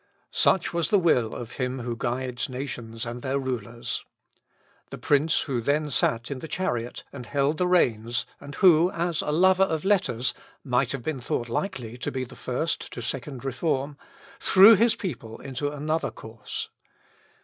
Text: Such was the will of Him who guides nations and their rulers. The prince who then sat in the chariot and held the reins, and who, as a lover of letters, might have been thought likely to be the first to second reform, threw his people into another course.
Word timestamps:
Such 0.31 0.73
was 0.73 0.89
the 0.89 0.97
will 0.97 1.35
of 1.35 1.51
Him 1.57 1.81
who 1.81 1.95
guides 1.95 2.49
nations 2.49 3.05
and 3.05 3.21
their 3.21 3.37
rulers. 3.37 4.03
The 4.89 4.97
prince 4.97 5.41
who 5.41 5.61
then 5.61 5.91
sat 5.91 6.31
in 6.31 6.39
the 6.39 6.47
chariot 6.47 7.03
and 7.13 7.27
held 7.27 7.59
the 7.59 7.67
reins, 7.67 8.25
and 8.39 8.55
who, 8.55 8.89
as 8.89 9.21
a 9.21 9.31
lover 9.31 9.61
of 9.61 9.85
letters, 9.85 10.33
might 10.63 10.91
have 10.93 11.03
been 11.03 11.21
thought 11.21 11.49
likely 11.49 11.99
to 11.99 12.11
be 12.11 12.23
the 12.23 12.35
first 12.35 12.91
to 12.93 13.01
second 13.03 13.45
reform, 13.45 13.95
threw 14.39 14.73
his 14.73 14.95
people 14.95 15.39
into 15.39 15.71
another 15.71 16.09
course. 16.09 16.69